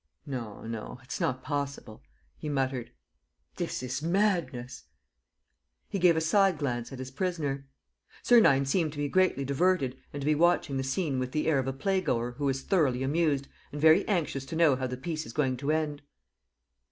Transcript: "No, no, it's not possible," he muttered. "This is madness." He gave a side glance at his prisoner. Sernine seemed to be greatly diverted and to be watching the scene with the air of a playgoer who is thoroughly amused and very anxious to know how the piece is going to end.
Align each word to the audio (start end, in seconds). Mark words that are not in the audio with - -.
"No, 0.25 0.63
no, 0.65 0.99
it's 1.03 1.21
not 1.21 1.43
possible," 1.43 2.01
he 2.39 2.49
muttered. 2.49 2.91
"This 3.57 3.83
is 3.83 4.01
madness." 4.01 4.85
He 5.89 5.99
gave 5.99 6.17
a 6.17 6.21
side 6.21 6.57
glance 6.57 6.91
at 6.91 6.97
his 6.97 7.11
prisoner. 7.11 7.67
Sernine 8.23 8.65
seemed 8.65 8.93
to 8.93 8.97
be 8.97 9.07
greatly 9.07 9.45
diverted 9.45 9.95
and 10.11 10.19
to 10.23 10.25
be 10.25 10.33
watching 10.33 10.77
the 10.77 10.83
scene 10.83 11.19
with 11.19 11.33
the 11.33 11.45
air 11.45 11.59
of 11.59 11.67
a 11.67 11.71
playgoer 11.73 12.31
who 12.37 12.49
is 12.49 12.63
thoroughly 12.63 13.03
amused 13.03 13.47
and 13.71 13.79
very 13.79 14.03
anxious 14.07 14.43
to 14.45 14.55
know 14.55 14.75
how 14.75 14.87
the 14.87 14.97
piece 14.97 15.27
is 15.27 15.33
going 15.33 15.55
to 15.57 15.69
end. 15.71 16.01